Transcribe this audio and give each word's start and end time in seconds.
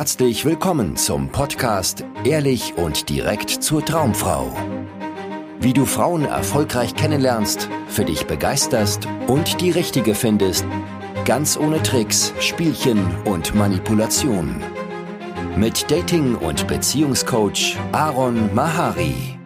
herzlich 0.00 0.46
willkommen 0.46 0.96
zum 0.96 1.28
Podcast 1.28 2.06
Ehrlich 2.24 2.72
und 2.78 3.10
direkt 3.10 3.50
zur 3.50 3.84
Traumfrau. 3.84 4.50
Wie 5.60 5.74
du 5.74 5.84
Frauen 5.84 6.24
erfolgreich 6.24 6.94
kennenlernst, 6.94 7.68
für 7.86 8.06
dich 8.06 8.26
begeisterst 8.26 9.06
und 9.26 9.60
die 9.60 9.70
richtige 9.70 10.14
findest, 10.14 10.64
ganz 11.26 11.58
ohne 11.58 11.82
Tricks, 11.82 12.32
Spielchen 12.40 13.14
und 13.26 13.54
Manipulation. 13.54 14.62
Mit 15.54 15.90
Dating- 15.90 16.36
und 16.36 16.66
Beziehungscoach 16.66 17.76
Aaron 17.92 18.54
Mahari. 18.54 19.36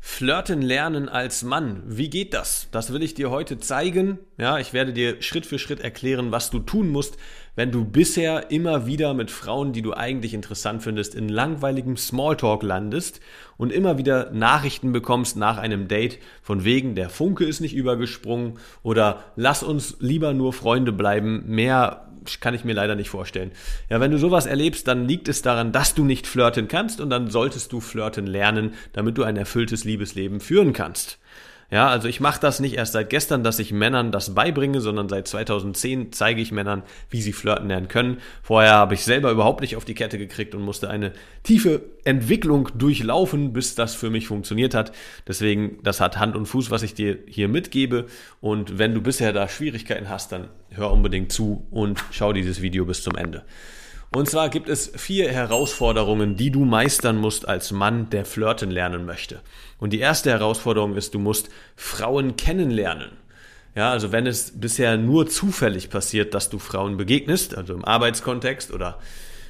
Flirten 0.00 0.62
lernen 0.62 1.10
als 1.10 1.44
Mann. 1.44 1.82
Wie 1.86 2.08
geht 2.08 2.32
das? 2.32 2.68
Das 2.72 2.92
will 2.94 3.02
ich 3.02 3.12
dir 3.12 3.30
heute 3.30 3.58
zeigen. 3.58 4.18
Ja, 4.38 4.58
ich 4.58 4.72
werde 4.72 4.94
dir 4.94 5.20
Schritt 5.20 5.44
für 5.44 5.58
Schritt 5.58 5.80
erklären, 5.80 6.32
was 6.32 6.48
du 6.48 6.58
tun 6.58 6.88
musst, 6.88 7.18
wenn 7.58 7.72
du 7.72 7.84
bisher 7.84 8.52
immer 8.52 8.86
wieder 8.86 9.14
mit 9.14 9.32
Frauen, 9.32 9.72
die 9.72 9.82
du 9.82 9.92
eigentlich 9.92 10.32
interessant 10.32 10.80
findest, 10.80 11.16
in 11.16 11.28
langweiligem 11.28 11.96
Smalltalk 11.96 12.62
landest 12.62 13.18
und 13.56 13.72
immer 13.72 13.98
wieder 13.98 14.30
Nachrichten 14.30 14.92
bekommst 14.92 15.36
nach 15.36 15.58
einem 15.58 15.88
Date 15.88 16.20
von 16.40 16.62
wegen, 16.62 16.94
der 16.94 17.10
Funke 17.10 17.44
ist 17.44 17.58
nicht 17.58 17.74
übergesprungen 17.74 18.60
oder 18.84 19.24
lass 19.34 19.64
uns 19.64 19.96
lieber 19.98 20.34
nur 20.34 20.52
Freunde 20.52 20.92
bleiben, 20.92 21.46
mehr 21.48 22.08
kann 22.38 22.54
ich 22.54 22.62
mir 22.62 22.74
leider 22.74 22.94
nicht 22.94 23.10
vorstellen. 23.10 23.50
Ja, 23.90 23.98
wenn 23.98 24.12
du 24.12 24.18
sowas 24.18 24.46
erlebst, 24.46 24.86
dann 24.86 25.08
liegt 25.08 25.26
es 25.26 25.42
daran, 25.42 25.72
dass 25.72 25.96
du 25.96 26.04
nicht 26.04 26.28
flirten 26.28 26.68
kannst 26.68 27.00
und 27.00 27.10
dann 27.10 27.28
solltest 27.28 27.72
du 27.72 27.80
flirten 27.80 28.28
lernen, 28.28 28.74
damit 28.92 29.18
du 29.18 29.24
ein 29.24 29.36
erfülltes 29.36 29.82
Liebesleben 29.82 30.38
führen 30.38 30.72
kannst. 30.72 31.18
Ja, 31.70 31.88
also 31.88 32.08
ich 32.08 32.20
mache 32.20 32.40
das 32.40 32.60
nicht 32.60 32.76
erst 32.76 32.94
seit 32.94 33.10
gestern, 33.10 33.44
dass 33.44 33.58
ich 33.58 33.72
Männern 33.72 34.10
das 34.10 34.34
beibringe, 34.34 34.80
sondern 34.80 35.10
seit 35.10 35.28
2010 35.28 36.12
zeige 36.12 36.40
ich 36.40 36.50
Männern, 36.50 36.82
wie 37.10 37.20
sie 37.20 37.34
flirten 37.34 37.68
lernen 37.68 37.88
können. 37.88 38.22
Vorher 38.42 38.72
habe 38.72 38.94
ich 38.94 39.04
selber 39.04 39.30
überhaupt 39.30 39.60
nicht 39.60 39.76
auf 39.76 39.84
die 39.84 39.94
Kette 39.94 40.16
gekriegt 40.16 40.54
und 40.54 40.62
musste 40.62 40.88
eine 40.88 41.12
tiefe 41.42 41.82
Entwicklung 42.04 42.70
durchlaufen, 42.74 43.52
bis 43.52 43.74
das 43.74 43.94
für 43.94 44.08
mich 44.08 44.28
funktioniert 44.28 44.74
hat. 44.74 44.92
Deswegen, 45.26 45.78
das 45.82 46.00
hat 46.00 46.18
Hand 46.18 46.36
und 46.36 46.46
Fuß, 46.46 46.70
was 46.70 46.82
ich 46.82 46.94
dir 46.94 47.18
hier 47.26 47.48
mitgebe. 47.48 48.06
Und 48.40 48.78
wenn 48.78 48.94
du 48.94 49.02
bisher 49.02 49.34
da 49.34 49.46
Schwierigkeiten 49.46 50.08
hast, 50.08 50.32
dann 50.32 50.48
hör 50.70 50.90
unbedingt 50.90 51.32
zu 51.32 51.66
und 51.70 52.02
schau 52.12 52.32
dieses 52.32 52.62
Video 52.62 52.86
bis 52.86 53.02
zum 53.02 53.14
Ende. 53.14 53.44
Und 54.10 54.28
zwar 54.28 54.48
gibt 54.48 54.68
es 54.68 54.90
vier 54.96 55.30
Herausforderungen, 55.30 56.36
die 56.36 56.50
du 56.50 56.64
meistern 56.64 57.16
musst 57.18 57.46
als 57.46 57.72
Mann, 57.72 58.08
der 58.08 58.24
flirten 58.24 58.70
lernen 58.70 59.04
möchte. 59.04 59.40
Und 59.78 59.92
die 59.92 60.00
erste 60.00 60.30
Herausforderung 60.30 60.96
ist, 60.96 61.14
du 61.14 61.18
musst 61.18 61.50
Frauen 61.76 62.36
kennenlernen. 62.36 63.10
Ja, 63.74 63.90
also 63.90 64.10
wenn 64.10 64.26
es 64.26 64.58
bisher 64.58 64.96
nur 64.96 65.28
zufällig 65.28 65.90
passiert, 65.90 66.32
dass 66.34 66.48
du 66.48 66.58
Frauen 66.58 66.96
begegnest, 66.96 67.56
also 67.56 67.74
im 67.74 67.84
Arbeitskontext 67.84 68.72
oder 68.72 68.98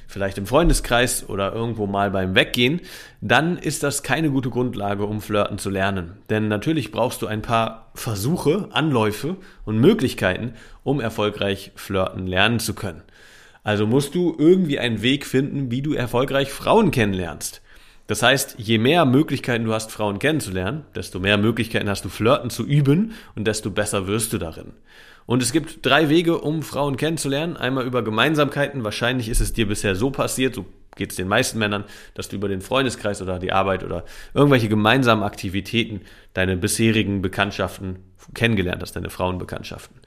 vielleicht 0.07 0.37
im 0.37 0.45
Freundeskreis 0.45 1.29
oder 1.29 1.53
irgendwo 1.53 1.87
mal 1.87 2.11
beim 2.11 2.35
Weggehen, 2.35 2.81
dann 3.21 3.57
ist 3.57 3.83
das 3.83 4.03
keine 4.03 4.29
gute 4.29 4.49
Grundlage, 4.49 5.05
um 5.05 5.21
flirten 5.21 5.57
zu 5.57 5.69
lernen. 5.69 6.17
Denn 6.29 6.47
natürlich 6.47 6.91
brauchst 6.91 7.21
du 7.21 7.27
ein 7.27 7.41
paar 7.41 7.91
Versuche, 7.93 8.67
Anläufe 8.71 9.37
und 9.65 9.79
Möglichkeiten, 9.79 10.53
um 10.83 10.99
erfolgreich 10.99 11.71
flirten 11.75 12.27
lernen 12.27 12.59
zu 12.59 12.73
können. 12.73 13.03
Also 13.63 13.85
musst 13.85 14.15
du 14.15 14.35
irgendwie 14.37 14.79
einen 14.79 15.01
Weg 15.01 15.25
finden, 15.25 15.71
wie 15.71 15.81
du 15.81 15.93
erfolgreich 15.93 16.51
Frauen 16.51 16.91
kennenlernst. 16.91 17.61
Das 18.07 18.23
heißt, 18.23 18.55
je 18.57 18.79
mehr 18.79 19.05
Möglichkeiten 19.05 19.65
du 19.65 19.73
hast, 19.73 19.91
Frauen 19.91 20.17
kennenzulernen, 20.17 20.83
desto 20.95 21.19
mehr 21.19 21.37
Möglichkeiten 21.37 21.89
hast 21.89 22.05
du, 22.05 22.09
Flirten 22.09 22.49
zu 22.49 22.65
üben 22.65 23.13
und 23.35 23.45
desto 23.45 23.69
besser 23.69 24.07
wirst 24.07 24.33
du 24.33 24.39
darin. 24.39 24.73
Und 25.27 25.43
es 25.43 25.51
gibt 25.51 25.85
drei 25.85 26.09
Wege, 26.09 26.39
um 26.39 26.63
Frauen 26.63 26.97
kennenzulernen. 26.97 27.55
Einmal 27.55 27.85
über 27.85 28.01
Gemeinsamkeiten. 28.01 28.83
Wahrscheinlich 28.83 29.29
ist 29.29 29.41
es 29.41 29.53
dir 29.53 29.67
bisher 29.67 29.93
so 29.93 30.09
passiert, 30.09 30.55
so 30.55 30.65
geht 30.99 31.09
es 31.09 31.15
den 31.15 31.27
meisten 31.27 31.57
Männern, 31.57 31.85
dass 32.13 32.29
du 32.29 32.35
über 32.35 32.47
den 32.47 32.61
Freundeskreis 32.61 33.23
oder 33.23 33.39
die 33.39 33.51
Arbeit 33.51 33.83
oder 33.83 34.05
irgendwelche 34.35 34.69
gemeinsamen 34.69 35.23
Aktivitäten 35.23 36.01
deine 36.33 36.55
bisherigen 36.55 37.23
Bekanntschaften 37.23 37.97
kennengelernt 38.35 38.83
hast, 38.83 38.95
deine 38.95 39.09
Frauenbekanntschaften 39.09 39.99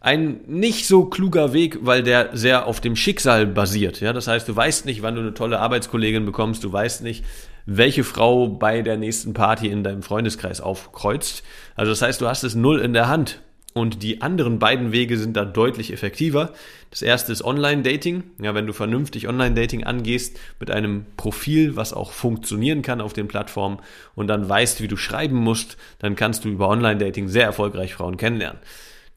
ein 0.00 0.40
nicht 0.46 0.86
so 0.86 1.06
kluger 1.06 1.52
Weg, 1.52 1.78
weil 1.82 2.02
der 2.02 2.36
sehr 2.36 2.66
auf 2.66 2.80
dem 2.80 2.94
Schicksal 2.94 3.46
basiert. 3.46 4.00
Ja, 4.00 4.12
das 4.12 4.28
heißt, 4.28 4.48
du 4.48 4.54
weißt 4.54 4.86
nicht, 4.86 5.02
wann 5.02 5.16
du 5.16 5.20
eine 5.20 5.34
tolle 5.34 5.58
Arbeitskollegin 5.58 6.24
bekommst, 6.24 6.62
du 6.62 6.72
weißt 6.72 7.02
nicht, 7.02 7.24
welche 7.66 8.04
Frau 8.04 8.48
bei 8.48 8.82
der 8.82 8.96
nächsten 8.96 9.34
Party 9.34 9.68
in 9.68 9.82
deinem 9.82 10.02
Freundeskreis 10.02 10.60
aufkreuzt. 10.60 11.42
Also 11.74 11.92
das 11.92 12.00
heißt, 12.00 12.20
du 12.20 12.28
hast 12.28 12.44
es 12.44 12.54
null 12.54 12.80
in 12.80 12.92
der 12.92 13.08
Hand. 13.08 13.40
Und 13.74 14.02
die 14.02 14.22
anderen 14.22 14.58
beiden 14.58 14.92
Wege 14.92 15.18
sind 15.18 15.36
da 15.36 15.44
deutlich 15.44 15.92
effektiver. 15.92 16.52
Das 16.90 17.02
erste 17.02 17.32
ist 17.32 17.44
Online-Dating. 17.44 18.24
Ja, 18.42 18.54
wenn 18.54 18.66
du 18.66 18.72
vernünftig 18.72 19.28
Online-Dating 19.28 19.84
angehst 19.84 20.38
mit 20.58 20.70
einem 20.70 21.04
Profil, 21.16 21.76
was 21.76 21.92
auch 21.92 22.12
funktionieren 22.12 22.82
kann 22.82 23.00
auf 23.00 23.12
den 23.12 23.28
Plattformen 23.28 23.78
und 24.14 24.26
dann 24.26 24.48
weißt, 24.48 24.80
wie 24.80 24.88
du 24.88 24.96
schreiben 24.96 25.36
musst, 25.36 25.76
dann 25.98 26.16
kannst 26.16 26.44
du 26.44 26.48
über 26.48 26.68
Online-Dating 26.68 27.28
sehr 27.28 27.44
erfolgreich 27.44 27.94
Frauen 27.94 28.16
kennenlernen. 28.16 28.58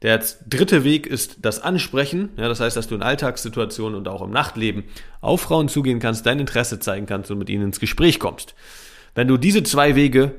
Der 0.02 0.20
dritte 0.48 0.82
Weg 0.84 1.06
ist 1.06 1.38
das 1.42 1.60
Ansprechen. 1.60 2.30
Ja, 2.36 2.48
das 2.48 2.60
heißt, 2.60 2.76
dass 2.76 2.88
du 2.88 2.96
in 2.96 3.02
Alltagssituationen 3.02 3.96
und 3.96 4.08
auch 4.08 4.22
im 4.22 4.30
Nachtleben 4.30 4.84
auf 5.20 5.42
Frauen 5.42 5.68
zugehen 5.68 6.00
kannst, 6.00 6.26
dein 6.26 6.40
Interesse 6.40 6.80
zeigen 6.80 7.06
kannst 7.06 7.30
und 7.30 7.38
mit 7.38 7.48
ihnen 7.48 7.66
ins 7.66 7.80
Gespräch 7.80 8.18
kommst. 8.18 8.54
Wenn 9.14 9.28
du 9.28 9.36
diese 9.36 9.62
zwei 9.62 9.94
Wege 9.94 10.34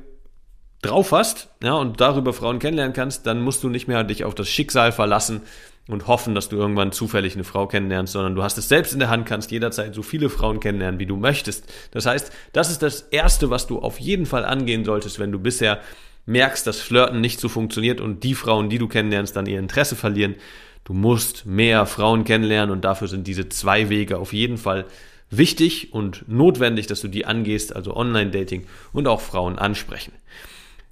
drauf 0.84 1.12
hast, 1.12 1.48
ja, 1.62 1.74
und 1.74 2.00
darüber 2.00 2.32
Frauen 2.32 2.58
kennenlernen 2.58 2.94
kannst, 2.94 3.26
dann 3.26 3.40
musst 3.40 3.62
du 3.62 3.68
nicht 3.68 3.88
mehr 3.88 4.04
dich 4.04 4.24
auf 4.24 4.34
das 4.34 4.48
Schicksal 4.48 4.92
verlassen 4.92 5.42
und 5.88 6.06
hoffen, 6.06 6.34
dass 6.34 6.48
du 6.48 6.56
irgendwann 6.56 6.92
zufällig 6.92 7.34
eine 7.34 7.44
Frau 7.44 7.66
kennenlernst, 7.66 8.12
sondern 8.12 8.34
du 8.34 8.42
hast 8.42 8.56
es 8.56 8.68
selbst 8.68 8.92
in 8.92 8.98
der 8.98 9.10
Hand, 9.10 9.26
kannst 9.26 9.50
jederzeit 9.50 9.94
so 9.94 10.02
viele 10.02 10.30
Frauen 10.30 10.60
kennenlernen, 10.60 10.98
wie 10.98 11.06
du 11.06 11.16
möchtest. 11.16 11.64
Das 11.90 12.06
heißt, 12.06 12.32
das 12.52 12.70
ist 12.70 12.82
das 12.82 13.02
erste, 13.02 13.50
was 13.50 13.66
du 13.66 13.80
auf 13.80 14.00
jeden 14.00 14.26
Fall 14.26 14.44
angehen 14.44 14.84
solltest, 14.84 15.18
wenn 15.18 15.32
du 15.32 15.38
bisher 15.38 15.80
merkst, 16.26 16.66
dass 16.66 16.80
Flirten 16.80 17.20
nicht 17.20 17.38
so 17.38 17.48
funktioniert 17.48 18.00
und 18.00 18.24
die 18.24 18.34
Frauen, 18.34 18.70
die 18.70 18.78
du 18.78 18.88
kennenlernst, 18.88 19.36
dann 19.36 19.46
ihr 19.46 19.58
Interesse 19.58 19.96
verlieren. 19.96 20.36
Du 20.84 20.94
musst 20.94 21.44
mehr 21.44 21.86
Frauen 21.86 22.24
kennenlernen 22.24 22.70
und 22.70 22.84
dafür 22.84 23.08
sind 23.08 23.26
diese 23.26 23.48
zwei 23.48 23.88
Wege 23.90 24.18
auf 24.18 24.32
jeden 24.32 24.58
Fall 24.58 24.86
wichtig 25.30 25.92
und 25.92 26.24
notwendig, 26.28 26.86
dass 26.86 27.00
du 27.00 27.08
die 27.08 27.26
angehst, 27.26 27.74
also 27.74 27.96
Online-Dating 27.96 28.66
und 28.92 29.06
auch 29.06 29.20
Frauen 29.20 29.58
ansprechen. 29.58 30.12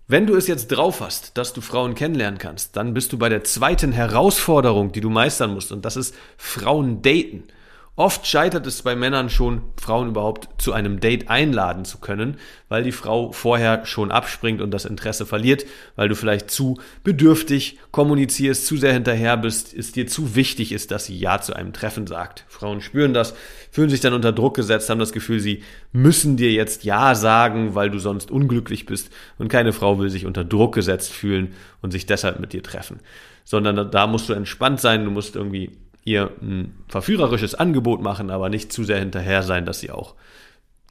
Wenn 0.08 0.26
du 0.26 0.34
es 0.34 0.48
jetzt 0.48 0.68
drauf 0.68 1.00
hast, 1.00 1.38
dass 1.38 1.52
du 1.52 1.60
Frauen 1.60 1.94
kennenlernen 1.94 2.38
kannst, 2.38 2.76
dann 2.76 2.92
bist 2.92 3.12
du 3.12 3.18
bei 3.18 3.28
der 3.28 3.44
zweiten 3.44 3.92
Herausforderung, 3.92 4.92
die 4.92 5.00
du 5.00 5.10
meistern 5.10 5.54
musst 5.54 5.70
und 5.70 5.84
das 5.84 5.96
ist 5.96 6.14
Frauen 6.36 7.02
daten. 7.02 7.44
Oft 7.94 8.26
scheitert 8.26 8.66
es 8.66 8.80
bei 8.80 8.96
Männern 8.96 9.28
schon, 9.28 9.64
Frauen 9.78 10.08
überhaupt 10.08 10.62
zu 10.62 10.72
einem 10.72 10.98
Date 10.98 11.28
einladen 11.28 11.84
zu 11.84 11.98
können, 11.98 12.38
weil 12.70 12.84
die 12.84 12.90
Frau 12.90 13.32
vorher 13.32 13.84
schon 13.84 14.10
abspringt 14.10 14.62
und 14.62 14.70
das 14.70 14.86
Interesse 14.86 15.26
verliert, 15.26 15.66
weil 15.94 16.08
du 16.08 16.16
vielleicht 16.16 16.50
zu 16.50 16.78
bedürftig 17.04 17.78
kommunizierst, 17.90 18.64
zu 18.64 18.78
sehr 18.78 18.94
hinterher 18.94 19.36
bist, 19.36 19.74
es 19.74 19.92
dir 19.92 20.06
zu 20.06 20.34
wichtig 20.34 20.72
ist, 20.72 20.90
dass 20.90 21.04
sie 21.04 21.18
Ja 21.18 21.42
zu 21.42 21.54
einem 21.54 21.74
Treffen 21.74 22.06
sagt. 22.06 22.46
Frauen 22.48 22.80
spüren 22.80 23.12
das, 23.12 23.34
fühlen 23.70 23.90
sich 23.90 24.00
dann 24.00 24.14
unter 24.14 24.32
Druck 24.32 24.56
gesetzt, 24.56 24.88
haben 24.88 24.98
das 24.98 25.12
Gefühl, 25.12 25.40
sie 25.40 25.62
müssen 25.92 26.38
dir 26.38 26.50
jetzt 26.50 26.84
Ja 26.84 27.14
sagen, 27.14 27.74
weil 27.74 27.90
du 27.90 27.98
sonst 27.98 28.30
unglücklich 28.30 28.86
bist 28.86 29.10
und 29.36 29.48
keine 29.48 29.74
Frau 29.74 29.98
will 29.98 30.08
sich 30.08 30.24
unter 30.24 30.44
Druck 30.44 30.74
gesetzt 30.74 31.12
fühlen 31.12 31.52
und 31.82 31.90
sich 31.90 32.06
deshalb 32.06 32.40
mit 32.40 32.54
dir 32.54 32.62
treffen. 32.62 33.00
Sondern 33.44 33.90
da 33.90 34.06
musst 34.06 34.30
du 34.30 34.32
entspannt 34.32 34.80
sein, 34.80 35.04
du 35.04 35.10
musst 35.10 35.36
irgendwie 35.36 35.72
ihr 36.04 36.32
ein 36.40 36.84
verführerisches 36.88 37.54
Angebot 37.54 38.02
machen, 38.02 38.30
aber 38.30 38.48
nicht 38.48 38.72
zu 38.72 38.84
sehr 38.84 38.98
hinterher 38.98 39.42
sein, 39.42 39.66
dass 39.66 39.80
sie 39.80 39.90
auch 39.90 40.14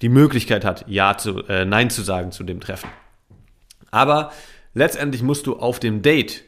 die 0.02 0.10
Möglichkeit 0.10 0.66
hat, 0.66 0.86
ja 0.88 1.18
zu, 1.18 1.44
äh, 1.48 1.66
nein 1.66 1.90
zu 1.90 2.02
sagen 2.02 2.32
zu 2.32 2.44
dem 2.44 2.60
Treffen. 2.60 2.90
Aber 3.92 4.32
letztendlich 4.74 5.22
musst 5.22 5.48
du 5.48 5.58
auf 5.58 5.80
dem 5.80 6.02
Date 6.02 6.44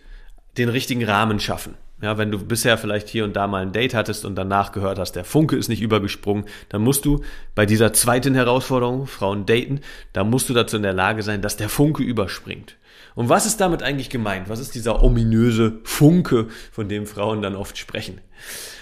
den 0.57 0.69
richtigen 0.69 1.03
Rahmen 1.03 1.40
schaffen. 1.40 1.75
Ja, 2.03 2.17
wenn 2.17 2.31
du 2.31 2.37
bisher 2.37 2.77
vielleicht 2.77 3.07
hier 3.07 3.23
und 3.23 3.37
da 3.37 3.47
mal 3.47 3.61
ein 3.61 3.71
Date 3.71 3.93
hattest 3.93 4.25
und 4.25 4.35
danach 4.35 4.73
gehört 4.73 4.99
hast, 4.99 5.13
der 5.13 5.23
Funke 5.23 5.55
ist 5.55 5.69
nicht 5.69 5.81
übergesprungen, 5.81 6.43
dann 6.67 6.81
musst 6.81 7.05
du 7.05 7.23
bei 7.55 7.65
dieser 7.65 7.94
zweiten 7.94 8.35
Herausforderung, 8.35 9.07
Frauen 9.07 9.45
daten, 9.45 9.79
da 10.11 10.25
musst 10.25 10.50
du 10.50 10.53
dazu 10.53 10.75
in 10.75 10.83
der 10.83 10.91
Lage 10.91 11.23
sein, 11.23 11.41
dass 11.41 11.55
der 11.55 11.69
Funke 11.69 12.03
überspringt. 12.03 12.75
Und 13.15 13.29
was 13.29 13.45
ist 13.45 13.61
damit 13.61 13.83
eigentlich 13.83 14.09
gemeint? 14.09 14.50
Was 14.50 14.59
ist 14.59 14.75
dieser 14.75 15.01
ominöse 15.01 15.79
Funke, 15.85 16.50
von 16.73 16.89
dem 16.89 17.05
Frauen 17.05 17.41
dann 17.41 17.55
oft 17.55 17.77
sprechen? 17.77 18.19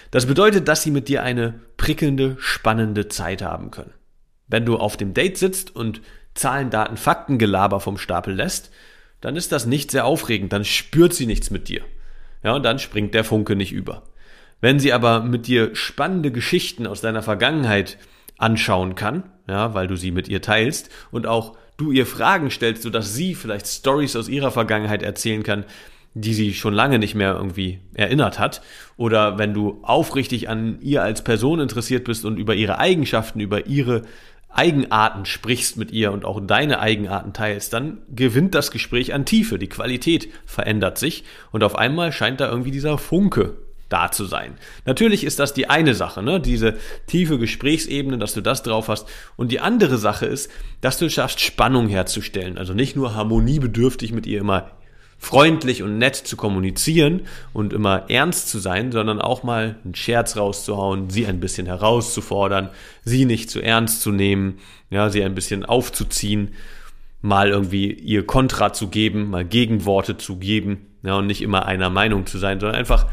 Das 0.09 0.25
bedeutet, 0.25 0.67
dass 0.67 0.81
sie 0.81 0.89
mit 0.89 1.07
dir 1.07 1.21
eine 1.21 1.59
prickelnde, 1.77 2.37
spannende 2.39 3.07
Zeit 3.07 3.43
haben 3.43 3.69
können. 3.69 3.93
Wenn 4.47 4.65
du 4.65 4.77
auf 4.77 4.97
dem 4.97 5.13
Date 5.13 5.37
sitzt 5.37 5.75
und 5.75 6.01
Zahlen, 6.33 6.71
Daten, 6.71 6.97
Fakten 6.97 7.37
Gelaber 7.37 7.81
vom 7.81 7.99
Stapel 7.99 8.33
lässt, 8.33 8.71
dann 9.19 9.35
ist 9.35 9.51
das 9.51 9.67
nicht 9.67 9.91
sehr 9.91 10.05
aufregend, 10.05 10.53
dann 10.53 10.65
spürt 10.65 11.13
sie 11.13 11.27
nichts 11.27 11.51
mit 11.51 11.69
dir. 11.69 11.83
Ja, 12.43 12.55
und 12.55 12.63
dann 12.63 12.79
springt 12.79 13.13
der 13.13 13.23
Funke 13.23 13.55
nicht 13.55 13.71
über. 13.71 14.03
Wenn 14.61 14.79
sie 14.79 14.93
aber 14.93 15.21
mit 15.21 15.47
dir 15.47 15.75
spannende 15.75 16.31
Geschichten 16.31 16.87
aus 16.87 17.01
deiner 17.01 17.23
Vergangenheit 17.23 17.97
anschauen 18.37 18.95
kann, 18.95 19.23
ja, 19.47 19.73
weil 19.73 19.87
du 19.87 19.95
sie 19.95 20.11
mit 20.11 20.27
ihr 20.27 20.41
teilst 20.41 20.89
und 21.11 21.27
auch 21.27 21.55
du 21.77 21.91
ihr 21.91 22.05
Fragen 22.05 22.51
stellst, 22.51 22.83
sodass 22.83 23.13
sie 23.13 23.35
vielleicht 23.35 23.67
Stories 23.67 24.15
aus 24.15 24.29
ihrer 24.29 24.51
Vergangenheit 24.51 25.03
erzählen 25.03 25.43
kann, 25.43 25.65
die 26.13 26.33
sie 26.33 26.53
schon 26.53 26.73
lange 26.73 26.99
nicht 26.99 27.15
mehr 27.15 27.33
irgendwie 27.33 27.79
erinnert 27.93 28.37
hat. 28.37 28.61
Oder 28.97 29.37
wenn 29.37 29.53
du 29.53 29.79
aufrichtig 29.81 30.49
an 30.49 30.79
ihr 30.81 31.03
als 31.03 31.23
Person 31.23 31.59
interessiert 31.59 32.03
bist 32.03 32.25
und 32.25 32.37
über 32.37 32.53
ihre 32.53 32.79
Eigenschaften, 32.79 33.39
über 33.39 33.65
ihre 33.67 34.03
Eigenarten 34.53 35.25
sprichst 35.25 35.77
mit 35.77 35.91
ihr 35.91 36.11
und 36.11 36.25
auch 36.25 36.41
deine 36.45 36.79
Eigenarten 36.79 37.33
teilst, 37.33 37.73
dann 37.73 37.99
gewinnt 38.13 38.53
das 38.53 38.71
Gespräch 38.71 39.13
an 39.13 39.25
Tiefe. 39.25 39.57
Die 39.57 39.69
Qualität 39.69 40.29
verändert 40.45 40.97
sich 40.97 41.23
und 41.51 41.63
auf 41.63 41.75
einmal 41.75 42.11
scheint 42.11 42.41
da 42.41 42.49
irgendwie 42.49 42.71
dieser 42.71 42.97
Funke 42.97 43.57
da 43.91 44.11
zu 44.11 44.25
sein. 44.25 44.53
Natürlich 44.85 45.23
ist 45.23 45.39
das 45.39 45.53
die 45.53 45.69
eine 45.69 45.93
Sache, 45.93 46.23
ne? 46.23 46.39
diese 46.39 46.75
tiefe 47.07 47.37
Gesprächsebene, 47.37 48.17
dass 48.17 48.33
du 48.33 48.41
das 48.41 48.63
drauf 48.63 48.87
hast. 48.87 49.07
Und 49.35 49.51
die 49.51 49.59
andere 49.59 49.97
Sache 49.97 50.25
ist, 50.25 50.49
dass 50.79 50.97
du 50.97 51.09
schaffst, 51.09 51.41
Spannung 51.41 51.87
herzustellen. 51.87 52.57
Also 52.57 52.73
nicht 52.73 52.95
nur 52.95 53.15
harmoniebedürftig 53.15 54.13
mit 54.13 54.25
ihr 54.25 54.39
immer 54.39 54.71
freundlich 55.21 55.83
und 55.83 55.99
nett 55.99 56.15
zu 56.15 56.35
kommunizieren 56.35 57.21
und 57.53 57.73
immer 57.73 58.09
ernst 58.09 58.49
zu 58.49 58.57
sein, 58.57 58.91
sondern 58.91 59.21
auch 59.21 59.43
mal 59.43 59.75
einen 59.85 59.93
Scherz 59.93 60.35
rauszuhauen, 60.35 61.11
sie 61.11 61.27
ein 61.27 61.39
bisschen 61.39 61.67
herauszufordern, 61.67 62.71
sie 63.05 63.25
nicht 63.25 63.51
zu 63.51 63.61
ernst 63.61 64.01
zu 64.01 64.11
nehmen, 64.11 64.57
ja, 64.89 65.11
sie 65.11 65.23
ein 65.23 65.35
bisschen 65.35 65.63
aufzuziehen, 65.63 66.55
mal 67.21 67.49
irgendwie 67.49 67.93
ihr 67.93 68.25
Kontra 68.25 68.73
zu 68.73 68.87
geben, 68.87 69.29
mal 69.29 69.45
Gegenworte 69.45 70.17
zu 70.17 70.37
geben, 70.37 70.87
ja, 71.03 71.15
und 71.17 71.27
nicht 71.27 71.43
immer 71.43 71.67
einer 71.67 71.91
Meinung 71.91 72.25
zu 72.25 72.39
sein, 72.39 72.59
sondern 72.59 72.79
einfach 72.79 73.05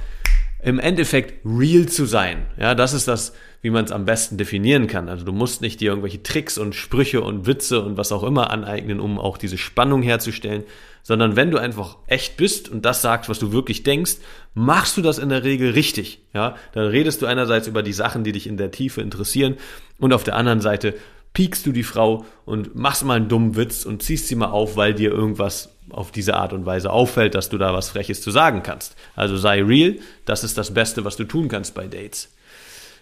im 0.60 0.78
Endeffekt 0.78 1.44
real 1.44 1.86
zu 1.86 2.04
sein. 2.04 2.46
Ja, 2.58 2.74
das 2.74 2.92
ist 2.92 3.06
das, 3.08 3.32
wie 3.62 3.70
man 3.70 3.84
es 3.84 3.92
am 3.92 4.04
besten 4.04 4.36
definieren 4.36 4.86
kann. 4.86 5.08
Also 5.08 5.24
du 5.24 5.32
musst 5.32 5.62
nicht 5.62 5.80
dir 5.80 5.90
irgendwelche 5.90 6.22
Tricks 6.22 6.58
und 6.58 6.74
Sprüche 6.74 7.20
und 7.20 7.46
Witze 7.46 7.82
und 7.82 7.96
was 7.96 8.12
auch 8.12 8.22
immer 8.22 8.50
aneignen, 8.50 9.00
um 9.00 9.18
auch 9.18 9.38
diese 9.38 9.58
Spannung 9.58 10.02
herzustellen, 10.02 10.64
sondern 11.02 11.36
wenn 11.36 11.50
du 11.50 11.58
einfach 11.58 11.96
echt 12.06 12.36
bist 12.36 12.68
und 12.68 12.84
das 12.84 13.02
sagst, 13.02 13.28
was 13.28 13.38
du 13.38 13.52
wirklich 13.52 13.82
denkst, 13.82 14.16
machst 14.54 14.96
du 14.96 15.02
das 15.02 15.18
in 15.18 15.28
der 15.28 15.44
Regel 15.44 15.70
richtig. 15.70 16.22
Ja, 16.34 16.56
dann 16.72 16.86
redest 16.86 17.22
du 17.22 17.26
einerseits 17.26 17.66
über 17.66 17.82
die 17.82 17.92
Sachen, 17.92 18.24
die 18.24 18.32
dich 18.32 18.46
in 18.46 18.56
der 18.56 18.70
Tiefe 18.70 19.00
interessieren 19.00 19.56
und 19.98 20.12
auf 20.12 20.24
der 20.24 20.36
anderen 20.36 20.60
Seite 20.60 20.94
piekst 21.32 21.66
du 21.66 21.72
die 21.72 21.84
Frau 21.84 22.24
und 22.46 22.74
machst 22.74 23.04
mal 23.04 23.14
einen 23.14 23.28
dummen 23.28 23.56
Witz 23.56 23.84
und 23.84 24.02
ziehst 24.02 24.28
sie 24.28 24.34
mal 24.34 24.46
auf, 24.46 24.76
weil 24.76 24.94
dir 24.94 25.10
irgendwas 25.10 25.77
auf 25.90 26.12
diese 26.12 26.34
Art 26.34 26.52
und 26.52 26.66
Weise 26.66 26.90
auffällt, 26.90 27.34
dass 27.34 27.48
du 27.48 27.58
da 27.58 27.72
was 27.72 27.90
Freches 27.90 28.20
zu 28.20 28.30
sagen 28.30 28.62
kannst. 28.62 28.96
Also 29.16 29.36
sei 29.36 29.62
real, 29.62 29.96
das 30.24 30.44
ist 30.44 30.58
das 30.58 30.74
Beste, 30.74 31.04
was 31.04 31.16
du 31.16 31.24
tun 31.24 31.48
kannst 31.48 31.74
bei 31.74 31.86
Dates. 31.86 32.34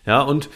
Ja, 0.04 0.22
und 0.22 0.48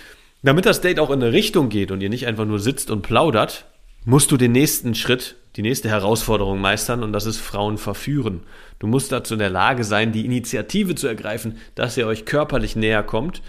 damit 0.43 0.67
das 0.67 0.81
Date 0.81 1.01
auch 1.01 1.11
in 1.11 1.23
eine 1.23 1.33
Richtung 1.33 1.69
geht 1.69 1.91
und 1.91 2.01
ihr 2.01 2.09
nicht 2.09 2.27
einfach 2.27 2.47
nur 2.47 2.59
sitzt 2.59 2.91
und 2.91 3.03
plaudert, 3.03 3.67
musst 4.05 4.31
du 4.31 4.37
den 4.37 4.53
nächsten 4.53 4.95
Schritt, 4.95 5.37
die 5.57 5.63
nächste 5.63 5.89
Herausforderung 5.89 6.61
meistern 6.61 7.03
und 7.03 7.13
das 7.13 7.27
ist 7.27 7.39
Frauen 7.39 7.77
verführen. 7.77 8.45
Du 8.79 8.87
musst 8.87 9.13
dazu 9.13 9.35
in 9.35 9.41
der 9.41 9.51
Lage 9.51 9.85
sein, 9.85 10.13
die 10.13 10.25
Initiative 10.25 10.95
zu 10.95 11.07
ergreifen, 11.07 11.59
dass 11.75 11.97
ihr 11.97 12.07
euch 12.07 12.25
körperlich 12.25 12.77
näher 12.77 13.03
kommt, 13.03 13.43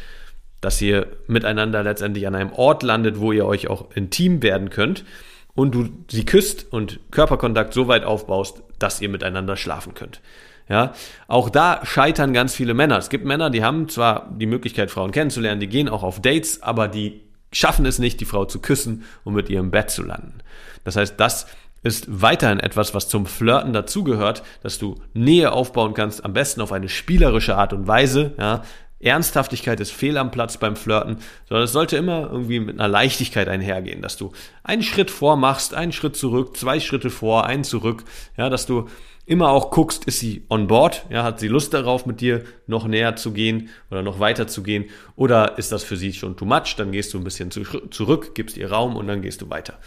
dass 0.59 0.81
ihr 0.81 1.07
miteinander 1.27 1.83
letztendlich 1.83 2.27
an 2.27 2.35
einem 2.35 2.51
Ort 2.51 2.83
landet, 2.83 3.19
wo 3.19 3.31
ihr 3.31 3.45
euch 3.45 3.67
auch 3.67 3.91
intim 3.95 4.43
werden 4.43 4.69
könnt 4.69 5.05
und 5.53 5.73
du 5.73 5.89
sie 6.09 6.25
küsst 6.25 6.71
und 6.71 6.99
Körperkontakt 7.11 7.73
so 7.73 7.87
weit 7.87 8.03
aufbaust, 8.03 8.63
dass 8.83 9.01
ihr 9.01 9.09
miteinander 9.09 9.55
schlafen 9.55 9.93
könnt. 9.93 10.21
Ja, 10.69 10.93
auch 11.27 11.49
da 11.49 11.81
scheitern 11.83 12.33
ganz 12.33 12.55
viele 12.55 12.73
Männer. 12.73 12.97
Es 12.97 13.09
gibt 13.09 13.25
Männer, 13.25 13.49
die 13.49 13.63
haben 13.63 13.89
zwar 13.89 14.29
die 14.31 14.45
Möglichkeit, 14.45 14.89
Frauen 14.89 15.11
kennenzulernen, 15.11 15.59
die 15.59 15.67
gehen 15.67 15.89
auch 15.89 16.03
auf 16.03 16.21
Dates, 16.21 16.63
aber 16.63 16.87
die 16.87 17.23
schaffen 17.51 17.85
es 17.85 17.99
nicht, 17.99 18.21
die 18.21 18.25
Frau 18.25 18.45
zu 18.45 18.59
küssen 18.61 19.03
und 19.23 19.33
mit 19.33 19.49
ihrem 19.49 19.71
Bett 19.71 19.89
zu 19.89 20.03
landen. 20.03 20.39
Das 20.83 20.95
heißt, 20.95 21.19
das 21.19 21.47
ist 21.83 22.05
weiterhin 22.21 22.59
etwas, 22.59 22.93
was 22.93 23.09
zum 23.09 23.25
Flirten 23.25 23.73
dazugehört, 23.73 24.43
dass 24.61 24.77
du 24.77 24.95
Nähe 25.13 25.51
aufbauen 25.51 25.93
kannst, 25.93 26.23
am 26.23 26.33
besten 26.33 26.61
auf 26.61 26.71
eine 26.71 26.89
spielerische 26.89 27.57
Art 27.57 27.73
und 27.73 27.87
Weise, 27.87 28.33
ja, 28.37 28.63
Ernsthaftigkeit 29.01 29.79
ist 29.79 29.91
fehl 29.91 30.17
am 30.17 30.31
Platz 30.31 30.57
beim 30.57 30.75
Flirten, 30.75 31.17
sondern 31.47 31.65
es 31.65 31.71
sollte 31.71 31.97
immer 31.97 32.29
irgendwie 32.31 32.59
mit 32.59 32.79
einer 32.79 32.87
Leichtigkeit 32.87 33.47
einhergehen, 33.47 34.01
dass 34.01 34.17
du 34.17 34.31
einen 34.63 34.83
Schritt 34.83 35.11
vor 35.11 35.35
machst, 35.35 35.73
einen 35.73 35.91
Schritt 35.91 36.15
zurück, 36.15 36.57
zwei 36.57 36.79
Schritte 36.79 37.09
vor, 37.09 37.45
einen 37.45 37.63
zurück, 37.63 38.03
ja, 38.37 38.49
dass 38.49 38.65
du 38.65 38.87
immer 39.25 39.49
auch 39.49 39.71
guckst, 39.71 40.05
ist 40.05 40.19
sie 40.19 40.45
on 40.49 40.67
board, 40.67 41.05
ja, 41.09 41.23
hat 41.23 41.39
sie 41.39 41.47
Lust 41.47 41.73
darauf, 41.73 42.05
mit 42.05 42.21
dir 42.21 42.43
noch 42.67 42.87
näher 42.87 43.15
zu 43.15 43.31
gehen 43.31 43.69
oder 43.89 44.01
noch 44.01 44.19
weiter 44.19 44.47
zu 44.47 44.63
gehen, 44.63 44.85
oder 45.15 45.57
ist 45.57 45.71
das 45.71 45.83
für 45.83 45.97
sie 45.97 46.13
schon 46.13 46.37
too 46.37 46.45
much, 46.45 46.75
dann 46.75 46.91
gehst 46.91 47.13
du 47.13 47.17
ein 47.17 47.23
bisschen 47.23 47.51
zu, 47.51 47.63
zurück, 47.89 48.35
gibst 48.35 48.57
ihr 48.57 48.71
Raum 48.71 48.95
und 48.95 49.07
dann 49.07 49.21
gehst 49.21 49.41
du 49.41 49.49
weiter. 49.49 49.79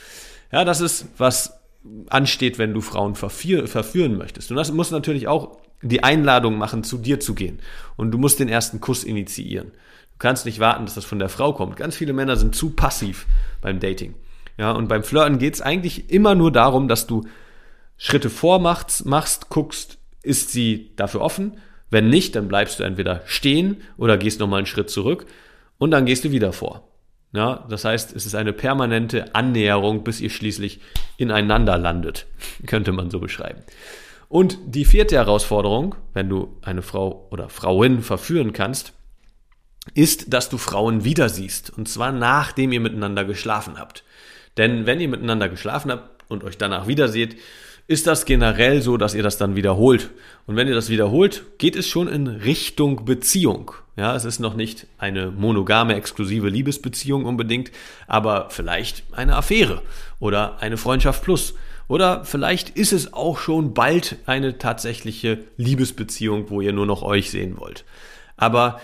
Ja, 0.53 0.65
das 0.65 0.81
ist, 0.81 1.07
was 1.19 1.61
ansteht, 2.09 2.59
wenn 2.59 2.73
du 2.73 2.81
Frauen 2.81 3.15
verführen 3.15 4.17
möchtest. 4.17 4.51
Und 4.51 4.57
das 4.57 4.73
muss 4.73 4.91
natürlich 4.91 5.29
auch 5.29 5.59
die 5.85 6.03
Einladung 6.03 6.57
machen, 6.57 6.83
zu 6.83 6.99
dir 6.99 7.21
zu 7.21 7.35
gehen. 7.35 7.61
Und 7.97 8.11
du 8.11 8.19
musst 8.19 8.41
den 8.41 8.49
ersten 8.49 8.81
Kuss 8.81 9.05
initiieren. 9.05 9.69
Du 9.69 10.19
kannst 10.19 10.47
nicht 10.47 10.61
warten, 10.61 10.85
dass 10.85 10.95
das 10.95 11.05
von 11.05 11.19
der 11.19 11.29
Frau 11.29 11.53
kommt. 11.53 11.77
Ganz 11.77 11.97
viele 11.97 12.13
Männer 12.13 12.37
sind 12.37 12.55
zu 12.55 12.71
passiv 12.71 13.27
beim 13.61 13.81
Dating. 13.81 14.15
Ja, 14.57 14.73
und 14.73 14.89
beim 14.89 15.03
Flirten 15.03 15.39
geht 15.39 15.55
es 15.55 15.61
eigentlich 15.61 16.11
immer 16.11 16.35
nur 16.35 16.53
darum, 16.53 16.89
dass 16.89 17.07
du 17.07 17.25
Schritte 17.97 18.31
vormachst, 18.31 19.05
machst, 19.05 19.49
guckst, 19.49 19.99
ist 20.23 20.51
sie 20.51 20.93
dafür 20.97 21.21
offen? 21.21 21.59
Wenn 21.91 22.09
nicht, 22.09 22.35
dann 22.35 22.49
bleibst 22.49 22.81
du 22.81 22.85
entweder 22.85 23.23
stehen 23.27 23.83
oder 23.97 24.17
gehst 24.17 24.41
nochmal 24.41 24.59
einen 24.59 24.67
Schritt 24.67 24.91
zurück 24.91 25.27
und 25.79 25.91
dann 25.91 26.07
gehst 26.07 26.25
du 26.25 26.31
wieder 26.31 26.53
vor. 26.53 26.89
Ja, 27.33 27.67
das 27.69 27.85
heißt, 27.85 28.15
es 28.15 28.27
ist 28.27 28.37
eine 28.37 28.53
permanente 28.53 29.35
Annäherung, 29.35 30.05
bis 30.05 30.21
ihr 30.21 30.31
schließlich 30.31 30.81
ineinander 31.17 31.77
landet, 31.77 32.27
könnte 32.67 32.93
man 32.93 33.11
so 33.11 33.19
beschreiben. 33.19 33.63
Und 34.29 34.59
die 34.67 34.85
vierte 34.85 35.17
Herausforderung, 35.17 35.95
wenn 36.13 36.29
du 36.29 36.57
eine 36.63 36.83
Frau 36.83 37.29
oder 37.31 37.49
Frauin 37.49 38.03
verführen 38.03 38.53
kannst, 38.53 38.93
ist, 39.93 40.33
dass 40.33 40.49
du 40.49 40.59
Frauen 40.59 41.05
wieder 41.05 41.29
siehst. 41.29 41.71
Und 41.71 41.89
zwar 41.89 42.13
nachdem 42.13 42.73
ihr 42.73 42.81
miteinander 42.81 43.25
geschlafen 43.25 43.79
habt. 43.79 44.05
Denn 44.57 44.87
wenn 44.87 45.01
ihr 45.01 45.09
miteinander 45.09 45.49
geschlafen 45.49 45.91
habt 45.91 46.25
und 46.31 46.45
euch 46.45 46.57
danach 46.57 46.87
wieder 46.87 47.09
seht, 47.09 47.37
ist 47.87 48.07
das 48.07 48.25
generell 48.25 48.81
so, 48.81 48.97
dass 48.97 49.15
ihr 49.15 49.23
das 49.23 49.37
dann 49.37 49.57
wiederholt. 49.57 50.11
Und 50.47 50.57
wenn 50.57 50.69
ihr 50.69 50.75
das 50.75 50.89
wiederholt, 50.89 51.45
geht 51.59 51.77
es 51.77 51.87
schon 51.87 52.09
in 52.09 52.27
Richtung 52.27 53.05
Beziehung. 53.05 53.73
Ja, 53.97 54.17
es 54.17 54.25
ist 54.25 54.41
noch 54.41 54.55
nicht 54.55 54.87
eine 54.97 55.31
monogame, 55.31 55.95
exklusive 55.95 56.49
Liebesbeziehung 56.49 57.27
unbedingt, 57.27 57.71
aber 58.07 58.49
vielleicht 58.51 59.05
eine 59.13 59.37
Affäre 59.37 59.83
oder 60.19 60.61
eine 60.61 60.79
Freundschaft 60.79 61.23
plus 61.23 61.55
oder 61.89 62.25
vielleicht 62.25 62.71
ist 62.71 62.93
es 62.93 63.13
auch 63.13 63.39
schon 63.39 63.75
bald 63.75 64.17
eine 64.27 64.59
tatsächliche 64.59 65.45
Liebesbeziehung, 65.57 66.51
wo 66.51 66.61
ihr 66.61 66.73
nur 66.73 66.87
noch 66.87 67.03
euch 67.03 67.31
sehen 67.31 67.59
wollt. 67.59 67.85
Aber 68.37 68.81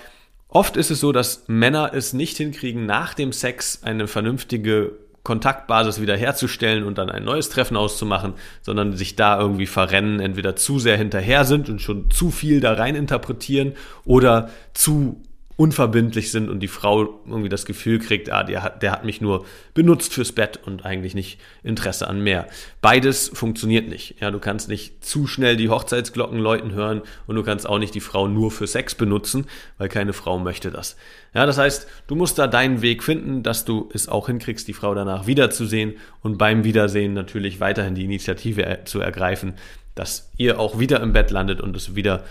oft 0.49 0.77
ist 0.77 0.91
es 0.91 1.01
so, 1.01 1.13
dass 1.13 1.45
Männer 1.47 1.93
es 1.95 2.13
nicht 2.13 2.37
hinkriegen, 2.37 2.87
nach 2.87 3.15
dem 3.15 3.33
Sex 3.33 3.83
eine 3.83 4.07
vernünftige 4.07 4.93
Kontaktbasis 5.23 6.01
wiederherzustellen 6.01 6.85
und 6.85 6.97
dann 6.97 7.11
ein 7.11 7.25
neues 7.25 7.51
Treffen 7.51 7.77
auszumachen, 7.77 8.35
sondern 8.63 8.97
sich 8.97 9.17
da 9.17 9.39
irgendwie 9.39 9.67
verrennen, 9.67 10.19
entweder 10.19 10.57
zu 10.57 10.79
sehr 10.79 10.97
hinterher 10.97 11.45
sind 11.45 11.69
und 11.69 11.81
schon 11.81 12.11
zu 12.11 12.31
viel 12.31 12.61
da 12.61 12.73
rein 12.73 12.97
interpretieren 12.97 13.75
oder 14.05 14.51
zu 14.73 15.23
unverbindlich 15.61 16.31
sind 16.31 16.49
und 16.49 16.61
die 16.61 16.69
Frau 16.69 17.21
irgendwie 17.27 17.51
das 17.51 17.67
Gefühl 17.67 17.99
kriegt, 17.99 18.33
ah, 18.33 18.45
der 18.45 18.63
hat, 18.63 18.83
der 18.83 18.93
hat 18.93 19.05
mich 19.05 19.21
nur 19.21 19.45
benutzt 19.75 20.15
fürs 20.15 20.33
Bett 20.33 20.59
und 20.65 20.87
eigentlich 20.87 21.15
nicht 21.15 21.39
Interesse 21.63 22.09
an 22.09 22.23
mehr. 22.23 22.47
Beides 22.81 23.31
funktioniert 23.35 23.87
nicht. 23.87 24.23
Ja, 24.23 24.31
du 24.31 24.39
kannst 24.39 24.71
nicht 24.71 25.05
zu 25.05 25.27
schnell 25.27 25.59
die 25.59 25.69
Hochzeitsglocken 25.69 26.39
läuten 26.39 26.73
hören 26.73 27.03
und 27.27 27.37
du 27.37 27.43
kannst 27.43 27.69
auch 27.69 27.79
nicht 27.79 27.95
die 27.95 28.01
Frau 28.01 28.27
nur 28.27 28.51
für 28.51 28.67
Sex 28.67 28.95
benutzen, 28.95 29.45
weil 29.77 29.91
keine 29.91 30.15
Frau 30.15 30.39
möchte 30.39 30.71
das. 30.71 30.97
Ja, 31.35 31.45
das 31.45 31.59
heißt, 31.59 31.87
du 32.07 32.15
musst 32.15 32.39
da 32.39 32.47
deinen 32.47 32.81
Weg 32.81 33.03
finden, 33.03 33.43
dass 33.43 33.67
du 33.67 33.91
es 33.93 34.09
auch 34.09 34.29
hinkriegst, 34.29 34.67
die 34.67 34.73
Frau 34.73 34.95
danach 34.95 35.27
wiederzusehen 35.27 35.99
und 36.23 36.39
beim 36.39 36.65
Wiedersehen 36.65 37.13
natürlich 37.13 37.61
weiterhin 37.61 37.95
die 37.95 38.07
Initiative 38.07 38.79
zu 38.87 39.01
ergreifen, 39.01 39.53
dass 39.95 40.31
ihr 40.39 40.59
auch 40.59 40.79
wieder 40.79 41.03
im 41.03 41.13
Bett 41.13 41.31
landet 41.31 41.61
und 41.61 41.77
es 41.77 41.95
wieder 41.95 42.25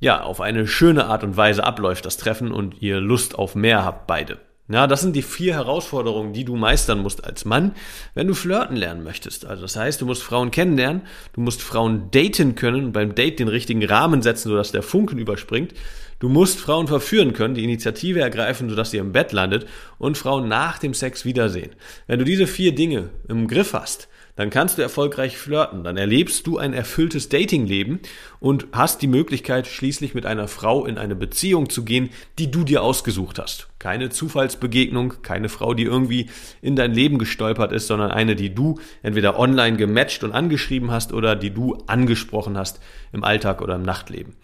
ja, 0.00 0.22
auf 0.22 0.40
eine 0.40 0.66
schöne 0.66 1.06
Art 1.06 1.24
und 1.24 1.36
Weise 1.36 1.64
abläuft, 1.64 2.06
das 2.06 2.16
Treffen 2.16 2.52
und 2.52 2.80
ihr 2.82 3.00
Lust 3.00 3.34
auf 3.34 3.54
mehr 3.54 3.84
habt 3.84 4.06
beide. 4.06 4.38
Ja, 4.70 4.86
das 4.86 5.00
sind 5.00 5.16
die 5.16 5.22
vier 5.22 5.54
Herausforderungen, 5.54 6.34
die 6.34 6.44
du 6.44 6.54
meistern 6.54 6.98
musst 6.98 7.24
als 7.24 7.46
Mann, 7.46 7.72
wenn 8.14 8.26
du 8.26 8.34
flirten 8.34 8.76
lernen 8.76 9.02
möchtest. 9.02 9.46
Also 9.46 9.62
das 9.62 9.76
heißt, 9.76 10.02
du 10.02 10.04
musst 10.04 10.22
Frauen 10.22 10.50
kennenlernen, 10.50 11.02
du 11.32 11.40
musst 11.40 11.62
Frauen 11.62 12.10
daten 12.10 12.54
können 12.54 12.86
und 12.86 12.92
beim 12.92 13.14
Date 13.14 13.38
den 13.38 13.48
richtigen 13.48 13.82
Rahmen 13.82 14.20
setzen, 14.20 14.50
sodass 14.50 14.70
der 14.70 14.82
Funken 14.82 15.18
überspringt. 15.18 15.72
Du 16.18 16.28
musst 16.28 16.60
Frauen 16.60 16.86
verführen 16.86 17.32
können, 17.32 17.54
die 17.54 17.64
Initiative 17.64 18.20
ergreifen, 18.20 18.68
sodass 18.68 18.92
ihr 18.92 19.00
im 19.00 19.12
Bett 19.12 19.32
landet 19.32 19.66
und 19.96 20.18
Frauen 20.18 20.48
nach 20.48 20.78
dem 20.78 20.92
Sex 20.92 21.24
wiedersehen. 21.24 21.70
Wenn 22.06 22.18
du 22.18 22.26
diese 22.26 22.46
vier 22.46 22.74
Dinge 22.74 23.08
im 23.26 23.48
Griff 23.48 23.72
hast, 23.72 24.08
dann 24.38 24.50
kannst 24.50 24.78
du 24.78 24.82
erfolgreich 24.82 25.36
flirten, 25.36 25.82
dann 25.82 25.96
erlebst 25.96 26.46
du 26.46 26.58
ein 26.58 26.72
erfülltes 26.72 27.28
Datingleben 27.28 27.98
und 28.38 28.68
hast 28.70 29.02
die 29.02 29.08
Möglichkeit, 29.08 29.66
schließlich 29.66 30.14
mit 30.14 30.26
einer 30.26 30.46
Frau 30.46 30.86
in 30.86 30.96
eine 30.96 31.16
Beziehung 31.16 31.70
zu 31.70 31.84
gehen, 31.84 32.10
die 32.38 32.48
du 32.48 32.62
dir 32.62 32.84
ausgesucht 32.84 33.40
hast. 33.40 33.66
Keine 33.80 34.10
Zufallsbegegnung, 34.10 35.22
keine 35.22 35.48
Frau, 35.48 35.74
die 35.74 35.82
irgendwie 35.82 36.30
in 36.62 36.76
dein 36.76 36.92
Leben 36.92 37.18
gestolpert 37.18 37.72
ist, 37.72 37.88
sondern 37.88 38.12
eine, 38.12 38.36
die 38.36 38.54
du 38.54 38.78
entweder 39.02 39.40
online 39.40 39.76
gematcht 39.76 40.22
und 40.22 40.30
angeschrieben 40.30 40.92
hast 40.92 41.12
oder 41.12 41.34
die 41.34 41.50
du 41.50 41.76
angesprochen 41.88 42.56
hast 42.56 42.78
im 43.12 43.24
Alltag 43.24 43.60
oder 43.60 43.74
im 43.74 43.82
Nachtleben. 43.82 44.36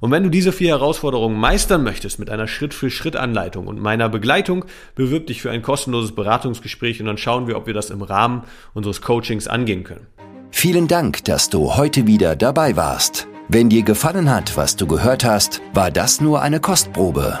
Und 0.00 0.10
wenn 0.10 0.22
du 0.22 0.30
diese 0.30 0.52
vier 0.52 0.70
Herausforderungen 0.70 1.38
meistern 1.38 1.82
möchtest 1.82 2.18
mit 2.18 2.30
einer 2.30 2.48
Schritt-für-Schritt-Anleitung 2.48 3.66
und 3.66 3.80
meiner 3.80 4.08
Begleitung, 4.08 4.64
bewirb 4.94 5.26
dich 5.26 5.42
für 5.42 5.50
ein 5.50 5.60
kostenloses 5.60 6.14
Beratungsgespräch 6.14 7.00
und 7.00 7.06
dann 7.06 7.18
schauen 7.18 7.46
wir, 7.46 7.58
ob 7.58 7.66
wir 7.66 7.74
das 7.74 7.90
im 7.90 8.00
Rahmen 8.00 8.44
unseres 8.72 9.02
Coachings 9.02 9.46
angehen 9.46 9.84
können. 9.84 10.06
Vielen 10.50 10.88
Dank, 10.88 11.24
dass 11.24 11.50
du 11.50 11.76
heute 11.76 12.06
wieder 12.06 12.34
dabei 12.34 12.76
warst. 12.76 13.28
Wenn 13.48 13.68
dir 13.68 13.82
gefallen 13.82 14.30
hat, 14.30 14.56
was 14.56 14.76
du 14.76 14.86
gehört 14.86 15.24
hast, 15.24 15.60
war 15.74 15.90
das 15.90 16.20
nur 16.20 16.40
eine 16.40 16.60
Kostprobe. 16.60 17.38